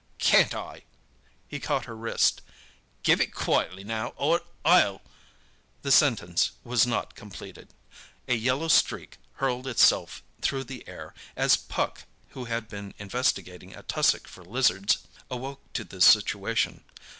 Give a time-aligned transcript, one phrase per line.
[0.17, 0.81] "Can't I!"
[1.47, 2.41] He caught her wrist.
[3.03, 5.03] "Give it quietly now, or I'll—"
[5.83, 7.67] The sentence was not completed.
[8.27, 13.83] A yellow streak hurled itself though the air, as Puck, who had been investigating a
[13.83, 16.83] tussock for lizards, awoke to the situation.